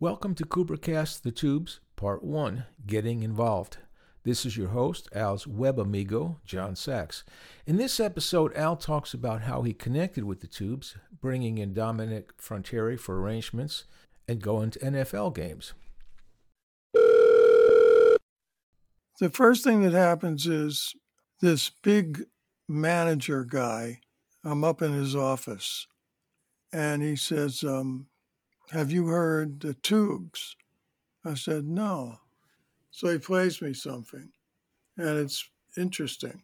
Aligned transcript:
Welcome 0.00 0.34
to 0.36 0.46
Koopercast 0.46 1.20
The 1.20 1.30
Tubes, 1.30 1.80
Part 1.96 2.24
1 2.24 2.64
Getting 2.86 3.22
Involved. 3.22 3.76
This 4.22 4.46
is 4.46 4.56
your 4.56 4.68
host, 4.68 5.06
Al's 5.14 5.46
web 5.46 5.78
amigo, 5.78 6.40
John 6.46 6.74
Sachs. 6.74 7.24
In 7.66 7.76
this 7.76 8.00
episode, 8.00 8.56
Al 8.56 8.76
talks 8.76 9.12
about 9.12 9.42
how 9.42 9.60
he 9.62 9.74
connected 9.74 10.24
with 10.24 10.40
the 10.40 10.46
Tubes, 10.46 10.96
bringing 11.20 11.58
in 11.58 11.74
Dominic 11.74 12.32
Frontiere 12.38 12.96
for 12.96 13.20
arrangements, 13.20 13.84
and 14.26 14.40
going 14.40 14.70
to 14.70 14.78
NFL 14.78 15.34
games. 15.34 15.74
The 19.20 19.30
first 19.30 19.62
thing 19.62 19.82
that 19.82 19.92
happens 19.92 20.46
is 20.46 20.94
this 21.42 21.68
big 21.82 22.22
manager 22.66 23.44
guy, 23.44 24.00
I'm 24.42 24.64
up 24.64 24.80
in 24.80 24.94
his 24.94 25.14
office, 25.14 25.86
and 26.72 27.02
he 27.02 27.14
says, 27.14 27.62
um, 27.62 28.06
Have 28.70 28.90
you 28.90 29.06
heard 29.08 29.60
the 29.60 29.74
tubes? 29.74 30.56
I 31.24 31.34
said, 31.34 31.66
No. 31.66 32.18
So 32.90 33.08
he 33.08 33.18
plays 33.18 33.60
me 33.60 33.74
something, 33.74 34.30
and 34.96 35.18
it's 35.18 35.48
interesting. 35.76 36.42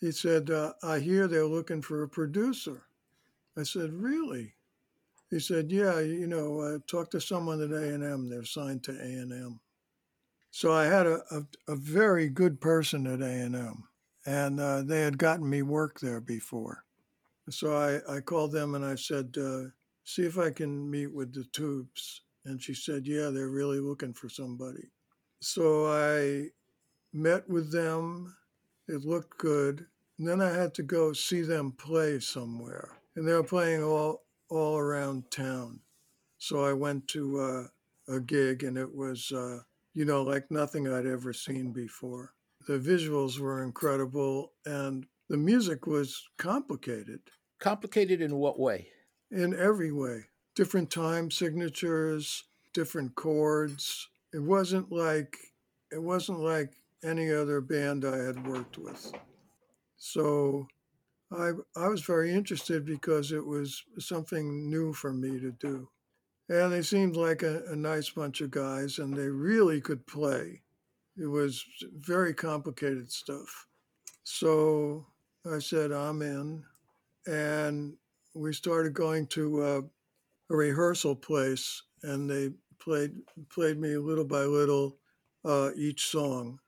He 0.00 0.12
said, 0.12 0.50
uh, 0.50 0.72
I 0.82 0.98
hear 0.98 1.26
they're 1.26 1.46
looking 1.46 1.82
for 1.82 2.02
a 2.02 2.08
producer. 2.08 2.84
I 3.56 3.62
said, 3.62 3.92
Really? 3.92 4.54
He 5.30 5.40
said, 5.40 5.70
Yeah, 5.70 6.00
you 6.00 6.26
know, 6.26 6.62
I 6.62 6.78
talked 6.86 7.12
to 7.12 7.20
someone 7.20 7.62
at 7.62 7.72
A&M. 7.72 8.28
They're 8.28 8.44
signed 8.44 8.84
to 8.84 8.92
A&M. 8.92 9.60
So 10.50 10.72
I 10.72 10.84
had 10.84 11.06
a, 11.06 11.20
a, 11.30 11.72
a 11.72 11.76
very 11.76 12.28
good 12.28 12.60
person 12.60 13.06
at 13.06 13.22
A&M, 13.22 13.84
and 14.26 14.60
uh, 14.60 14.82
they 14.82 15.00
had 15.00 15.18
gotten 15.18 15.48
me 15.48 15.62
work 15.62 16.00
there 16.00 16.20
before. 16.20 16.84
So 17.50 17.76
I, 17.76 18.16
I 18.16 18.20
called 18.20 18.52
them 18.52 18.74
and 18.74 18.84
I 18.84 18.94
said, 18.94 19.34
uh, 19.38 19.70
see 20.08 20.22
if 20.22 20.38
I 20.38 20.50
can 20.50 20.90
meet 20.90 21.12
with 21.12 21.34
the 21.34 21.44
tubes. 21.52 22.22
And 22.46 22.62
she 22.62 22.72
said, 22.72 23.06
yeah, 23.06 23.28
they're 23.28 23.50
really 23.50 23.78
looking 23.78 24.14
for 24.14 24.30
somebody. 24.30 24.88
So 25.42 25.86
I 25.86 26.48
met 27.12 27.46
with 27.46 27.70
them. 27.70 28.34
It 28.88 29.04
looked 29.04 29.36
good. 29.36 29.84
And 30.18 30.26
then 30.26 30.40
I 30.40 30.50
had 30.50 30.72
to 30.74 30.82
go 30.82 31.12
see 31.12 31.42
them 31.42 31.72
play 31.72 32.20
somewhere. 32.20 32.88
And 33.16 33.28
they 33.28 33.34
were 33.34 33.44
playing 33.44 33.82
all, 33.82 34.24
all 34.48 34.78
around 34.78 35.30
town. 35.30 35.80
So 36.38 36.64
I 36.64 36.72
went 36.72 37.06
to 37.08 37.40
uh, 38.08 38.14
a 38.14 38.20
gig 38.20 38.64
and 38.64 38.78
it 38.78 38.92
was, 38.92 39.30
uh, 39.30 39.58
you 39.92 40.06
know, 40.06 40.22
like 40.22 40.50
nothing 40.50 40.88
I'd 40.88 41.04
ever 41.04 41.34
seen 41.34 41.70
before. 41.70 42.32
The 42.66 42.78
visuals 42.78 43.38
were 43.38 43.62
incredible 43.62 44.52
and 44.64 45.04
the 45.28 45.36
music 45.36 45.86
was 45.86 46.18
complicated. 46.38 47.20
Complicated 47.60 48.22
in 48.22 48.36
what 48.36 48.58
way? 48.58 48.88
In 49.30 49.54
every 49.58 49.92
way. 49.92 50.24
Different 50.54 50.90
time 50.90 51.30
signatures, 51.30 52.44
different 52.72 53.14
chords. 53.14 54.08
It 54.32 54.42
wasn't 54.42 54.90
like 54.90 55.36
it 55.92 56.02
wasn't 56.02 56.40
like 56.40 56.72
any 57.02 57.32
other 57.32 57.60
band 57.60 58.04
I 58.04 58.18
had 58.18 58.46
worked 58.46 58.78
with. 58.78 59.12
So 59.96 60.66
I 61.30 61.52
I 61.76 61.88
was 61.88 62.02
very 62.02 62.32
interested 62.32 62.84
because 62.84 63.32
it 63.32 63.44
was 63.44 63.84
something 63.98 64.70
new 64.70 64.92
for 64.92 65.12
me 65.12 65.38
to 65.40 65.52
do. 65.52 65.88
And 66.48 66.72
they 66.72 66.82
seemed 66.82 67.14
like 67.14 67.42
a, 67.42 67.62
a 67.66 67.76
nice 67.76 68.08
bunch 68.08 68.40
of 68.40 68.50
guys 68.50 68.98
and 68.98 69.14
they 69.14 69.28
really 69.28 69.80
could 69.80 70.06
play. 70.06 70.62
It 71.18 71.26
was 71.26 71.64
very 71.94 72.32
complicated 72.32 73.12
stuff. 73.12 73.66
So 74.24 75.06
I 75.50 75.58
said, 75.58 75.92
I'm 75.92 76.22
in. 76.22 76.64
And 77.26 77.96
we 78.34 78.52
started 78.52 78.94
going 78.94 79.26
to 79.28 79.62
uh, 79.62 79.80
a 80.50 80.56
rehearsal 80.56 81.14
place, 81.14 81.82
and 82.02 82.28
they 82.28 82.50
played 82.78 83.12
played 83.50 83.78
me 83.78 83.96
little 83.96 84.24
by 84.24 84.42
little 84.42 84.96
uh, 85.44 85.70
each 85.76 86.08
song, 86.08 86.58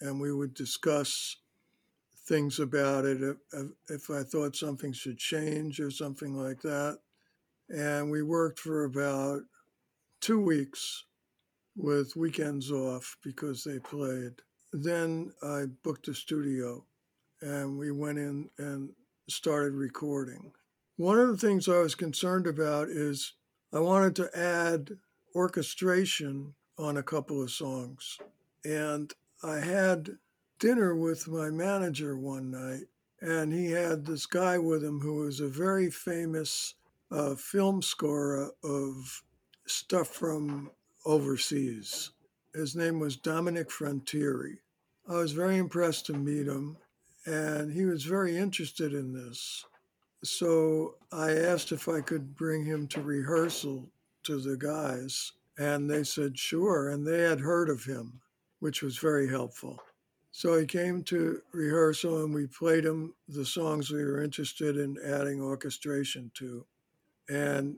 and 0.00 0.20
we 0.20 0.32
would 0.32 0.54
discuss 0.54 1.36
things 2.26 2.58
about 2.58 3.04
it 3.04 3.22
if, 3.22 3.66
if 3.88 4.10
I 4.10 4.22
thought 4.22 4.56
something 4.56 4.92
should 4.92 5.18
change 5.18 5.80
or 5.80 5.90
something 5.90 6.36
like 6.36 6.60
that. 6.62 6.98
And 7.68 8.10
we 8.10 8.22
worked 8.22 8.58
for 8.58 8.84
about 8.84 9.42
two 10.20 10.40
weeks 10.40 11.04
with 11.76 12.16
weekends 12.16 12.70
off 12.70 13.16
because 13.22 13.62
they 13.64 13.78
played. 13.78 14.32
Then 14.72 15.32
I 15.42 15.66
booked 15.84 16.08
a 16.08 16.14
studio 16.14 16.84
and 17.40 17.78
we 17.78 17.90
went 17.90 18.18
in 18.18 18.50
and 18.58 18.90
started 19.28 19.74
recording. 19.74 20.52
One 20.96 21.18
of 21.18 21.28
the 21.28 21.36
things 21.36 21.68
I 21.68 21.78
was 21.80 21.94
concerned 21.94 22.46
about 22.46 22.88
is 22.88 23.34
I 23.72 23.80
wanted 23.80 24.16
to 24.16 24.38
add 24.38 24.96
orchestration 25.34 26.54
on 26.78 26.96
a 26.96 27.02
couple 27.02 27.42
of 27.42 27.50
songs. 27.50 28.18
And 28.64 29.12
I 29.42 29.58
had 29.58 30.16
dinner 30.58 30.94
with 30.96 31.28
my 31.28 31.50
manager 31.50 32.16
one 32.16 32.50
night, 32.50 32.86
and 33.20 33.52
he 33.52 33.72
had 33.72 34.06
this 34.06 34.24
guy 34.24 34.56
with 34.56 34.82
him 34.82 35.00
who 35.00 35.16
was 35.16 35.40
a 35.40 35.48
very 35.48 35.90
famous 35.90 36.74
uh, 37.10 37.34
film 37.34 37.82
scorer 37.82 38.52
of 38.64 39.22
stuff 39.66 40.08
from 40.08 40.70
overseas. 41.04 42.10
His 42.54 42.74
name 42.74 42.98
was 43.00 43.16
Dominic 43.16 43.70
Frontiere. 43.70 44.62
I 45.06 45.16
was 45.16 45.32
very 45.32 45.58
impressed 45.58 46.06
to 46.06 46.14
meet 46.14 46.46
him 46.46 46.78
and 47.26 47.72
he 47.72 47.84
was 47.84 48.04
very 48.04 48.36
interested 48.36 48.94
in 48.94 49.12
this. 49.12 49.64
So 50.26 50.96
I 51.12 51.32
asked 51.32 51.70
if 51.70 51.88
I 51.88 52.00
could 52.00 52.34
bring 52.34 52.64
him 52.64 52.88
to 52.88 53.00
rehearsal 53.00 53.88
to 54.24 54.40
the 54.40 54.56
guys, 54.56 55.32
and 55.56 55.88
they 55.88 56.02
said 56.02 56.38
sure, 56.38 56.90
and 56.90 57.06
they 57.06 57.22
had 57.22 57.40
heard 57.40 57.70
of 57.70 57.84
him, 57.84 58.20
which 58.58 58.82
was 58.82 58.98
very 58.98 59.28
helpful. 59.28 59.80
So 60.32 60.58
he 60.58 60.66
came 60.66 61.02
to 61.04 61.40
rehearsal, 61.52 62.24
and 62.24 62.34
we 62.34 62.46
played 62.46 62.84
him 62.84 63.14
the 63.28 63.46
songs 63.46 63.90
we 63.90 64.04
were 64.04 64.22
interested 64.22 64.76
in 64.76 64.98
adding 65.02 65.40
orchestration 65.40 66.30
to, 66.34 66.66
and 67.28 67.76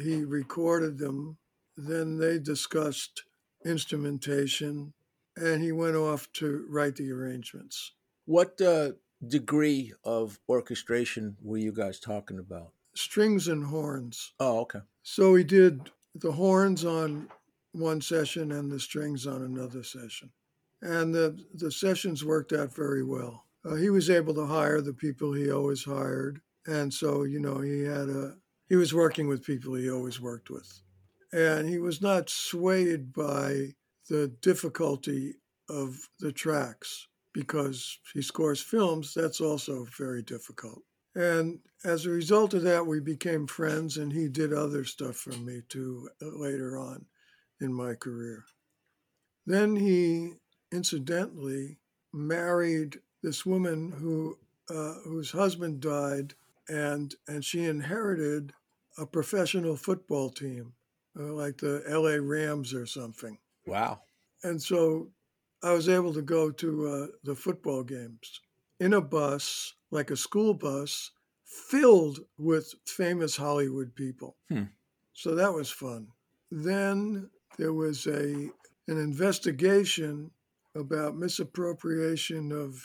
he 0.00 0.24
recorded 0.24 0.98
them. 0.98 1.36
Then 1.76 2.16
they 2.16 2.38
discussed 2.38 3.24
instrumentation, 3.64 4.92
and 5.36 5.62
he 5.62 5.72
went 5.72 5.96
off 5.96 6.32
to 6.34 6.64
write 6.68 6.96
the 6.96 7.10
arrangements. 7.10 7.92
What 8.24 8.60
uh, 8.60 8.92
degree 9.26 9.92
of 10.04 10.38
orchestration 10.48 11.36
were 11.42 11.58
you 11.58 11.72
guys 11.72 11.98
talking 11.98 12.38
about? 12.38 12.72
Strings 12.94 13.48
and 13.48 13.64
horns. 13.64 14.32
Oh, 14.40 14.60
okay. 14.60 14.80
So 15.02 15.34
he 15.34 15.44
did 15.44 15.90
the 16.14 16.32
horns 16.32 16.84
on 16.84 17.28
one 17.72 18.00
session 18.00 18.52
and 18.52 18.70
the 18.70 18.80
strings 18.80 19.26
on 19.26 19.42
another 19.42 19.82
session. 19.82 20.30
And 20.80 21.14
the, 21.14 21.38
the 21.54 21.70
sessions 21.70 22.24
worked 22.24 22.52
out 22.52 22.74
very 22.74 23.02
well. 23.02 23.44
Uh, 23.64 23.74
he 23.74 23.90
was 23.90 24.10
able 24.10 24.34
to 24.34 24.46
hire 24.46 24.80
the 24.80 24.92
people 24.92 25.32
he 25.32 25.50
always 25.50 25.84
hired. 25.84 26.40
And 26.66 26.92
so, 26.92 27.24
you 27.24 27.40
know, 27.40 27.58
he 27.60 27.82
had 27.82 28.08
a, 28.08 28.36
he 28.68 28.76
was 28.76 28.94
working 28.94 29.26
with 29.26 29.44
people 29.44 29.74
he 29.74 29.90
always 29.90 30.20
worked 30.20 30.50
with. 30.50 30.80
And 31.32 31.68
he 31.68 31.78
was 31.78 32.00
not 32.00 32.30
swayed 32.30 33.12
by 33.12 33.74
the 34.08 34.28
difficulty 34.40 35.34
of 35.68 36.08
the 36.20 36.32
tracks 36.32 37.07
because 37.32 37.98
he 38.14 38.22
scores 38.22 38.60
films, 38.60 39.12
that's 39.14 39.40
also 39.40 39.86
very 39.96 40.22
difficult. 40.22 40.82
And 41.14 41.60
as 41.84 42.06
a 42.06 42.10
result 42.10 42.54
of 42.54 42.62
that, 42.62 42.86
we 42.86 43.00
became 43.00 43.46
friends, 43.46 43.96
and 43.96 44.12
he 44.12 44.28
did 44.28 44.52
other 44.52 44.84
stuff 44.84 45.16
for 45.16 45.32
me 45.32 45.62
too 45.68 46.08
uh, 46.22 46.26
later 46.26 46.78
on 46.78 47.06
in 47.60 47.72
my 47.72 47.94
career. 47.94 48.44
Then 49.46 49.76
he 49.76 50.34
incidentally 50.70 51.78
married 52.12 53.00
this 53.22 53.44
woman 53.44 53.92
who 53.92 54.38
uh, 54.70 54.94
whose 55.04 55.30
husband 55.30 55.80
died, 55.80 56.34
and 56.68 57.14
and 57.26 57.44
she 57.44 57.64
inherited 57.64 58.52
a 58.98 59.06
professional 59.06 59.76
football 59.76 60.30
team, 60.30 60.74
uh, 61.18 61.32
like 61.32 61.56
the 61.56 61.82
L.A. 61.88 62.20
Rams 62.20 62.74
or 62.74 62.84
something. 62.86 63.38
Wow! 63.66 64.02
And 64.42 64.62
so 64.62 65.08
I 65.62 65.72
was 65.72 65.88
able 65.88 66.14
to 66.14 66.22
go 66.22 66.50
to 66.50 66.88
uh, 66.88 67.06
the 67.24 67.34
football 67.34 67.82
games 67.82 68.40
in 68.78 68.92
a 68.92 69.00
bus, 69.00 69.74
like 69.90 70.10
a 70.10 70.16
school 70.16 70.54
bus, 70.54 71.10
filled 71.44 72.20
with 72.36 72.74
famous 72.86 73.36
Hollywood 73.36 73.94
people. 73.94 74.36
Hmm. 74.48 74.64
So 75.14 75.34
that 75.34 75.52
was 75.52 75.70
fun. 75.70 76.08
Then 76.50 77.30
there 77.58 77.72
was 77.72 78.06
a 78.06 78.50
an 78.88 78.96
investigation 78.96 80.30
about 80.74 81.16
misappropriation 81.16 82.52
of 82.52 82.82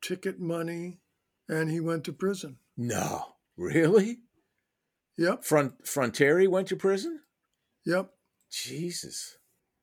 ticket 0.00 0.40
money, 0.40 1.00
and 1.48 1.70
he 1.70 1.80
went 1.80 2.04
to 2.04 2.12
prison. 2.12 2.56
No, 2.76 3.34
really? 3.56 4.18
Yep. 5.18 5.44
Front 5.44 5.86
Frontiere 5.86 6.48
went 6.48 6.68
to 6.68 6.76
prison. 6.76 7.20
Yep. 7.84 8.10
Jesus, 8.50 9.38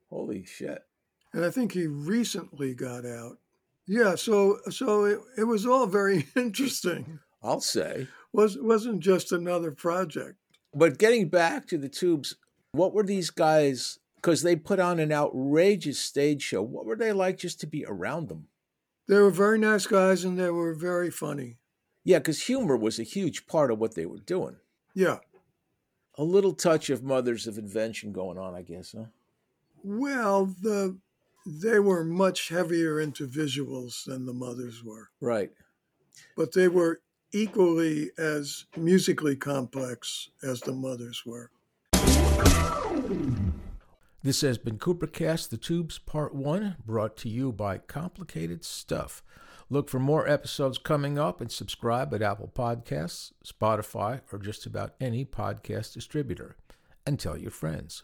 holy 0.09 0.45
shit! 0.45 0.83
And 1.33 1.43
I 1.43 1.49
think 1.49 1.71
he 1.71 1.87
recently 1.87 2.73
got 2.73 3.05
out. 3.05 3.37
Yeah, 3.85 4.15
so 4.15 4.59
so 4.69 5.05
it, 5.05 5.19
it 5.37 5.43
was 5.43 5.65
all 5.65 5.87
very 5.87 6.27
interesting. 6.35 7.19
I'll 7.41 7.61
say 7.61 8.07
was 8.31 8.57
wasn't 8.57 9.01
just 9.01 9.31
another 9.31 9.71
project. 9.71 10.37
But 10.73 10.97
getting 10.97 11.29
back 11.29 11.67
to 11.67 11.77
the 11.77 11.89
tubes, 11.89 12.35
What 12.71 12.93
were 12.93 13.03
these 13.03 13.29
guys? 13.29 13.99
Because 14.15 14.41
they 14.41 14.55
put 14.55 14.79
on 14.79 14.99
an 14.99 15.11
outrageous 15.11 15.99
stage 15.99 16.41
show. 16.41 16.61
What 16.61 16.85
were 16.85 16.95
they 16.95 17.11
like 17.11 17.37
just 17.37 17.59
to 17.59 17.67
be 17.67 17.85
around 17.85 18.29
them? 18.29 18.47
They 19.07 19.17
were 19.17 19.29
very 19.29 19.59
nice 19.59 19.85
guys 19.85 20.23
and 20.23 20.39
they 20.39 20.49
were 20.49 20.73
very 20.73 21.11
funny. 21.11 21.57
Yeah, 22.05 22.19
because 22.19 22.43
humor 22.43 22.77
was 22.77 22.99
a 22.99 23.03
huge 23.03 23.47
part 23.47 23.69
of 23.69 23.79
what 23.79 23.95
they 23.95 24.05
were 24.05 24.19
doing. 24.19 24.55
Yeah. 24.95 25.17
A 26.17 26.23
little 26.23 26.53
touch 26.53 26.89
of 26.89 27.03
Mothers 27.03 27.47
of 27.47 27.57
Invention 27.57 28.13
going 28.13 28.37
on, 28.37 28.55
I 28.55 28.61
guess, 28.61 28.95
huh? 28.97 29.05
Well, 29.83 30.45
the 30.45 30.97
they 31.45 31.79
were 31.79 32.03
much 32.03 32.49
heavier 32.49 32.99
into 32.99 33.27
visuals 33.27 34.05
than 34.05 34.25
the 34.25 34.33
mothers 34.33 34.83
were. 34.83 35.09
Right. 35.21 35.51
But 36.37 36.53
they 36.53 36.67
were 36.67 37.01
equally 37.31 38.11
as 38.17 38.65
musically 38.77 39.35
complex 39.35 40.29
as 40.43 40.61
the 40.61 40.73
mothers 40.73 41.23
were. 41.25 41.49
This 44.21 44.41
has 44.41 44.57
been 44.57 44.77
Koopercast 44.77 45.49
The 45.49 45.57
Tubes 45.57 45.99
Part 45.99 46.33
1, 46.33 46.77
brought 46.85 47.17
to 47.17 47.29
you 47.29 47.51
by 47.51 47.77
Complicated 47.77 48.63
Stuff. 48.63 49.21
Look 49.69 49.89
for 49.89 49.99
more 49.99 50.29
episodes 50.29 50.77
coming 50.77 51.17
up 51.17 51.41
and 51.41 51.51
subscribe 51.51 52.13
at 52.13 52.21
Apple 52.21 52.51
Podcasts, 52.53 53.33
Spotify, 53.45 54.21
or 54.31 54.39
just 54.39 54.65
about 54.65 54.93
any 55.01 55.25
podcast 55.25 55.93
distributor. 55.93 56.55
And 57.05 57.19
tell 57.19 57.37
your 57.37 57.51
friends. 57.51 58.03